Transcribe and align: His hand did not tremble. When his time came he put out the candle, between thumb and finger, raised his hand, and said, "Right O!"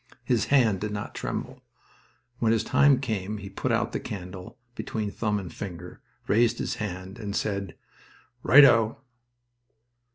His 0.23 0.45
hand 0.45 0.81
did 0.81 0.89
not 0.89 1.13
tremble. 1.13 1.61
When 2.39 2.51
his 2.53 2.63
time 2.63 2.99
came 3.01 3.37
he 3.37 3.51
put 3.51 3.71
out 3.71 3.91
the 3.91 3.99
candle, 3.99 4.57
between 4.73 5.11
thumb 5.11 5.37
and 5.37 5.53
finger, 5.53 6.01
raised 6.25 6.57
his 6.57 6.77
hand, 6.81 7.19
and 7.19 7.35
said, 7.35 7.75
"Right 8.41 8.65
O!" 8.65 8.97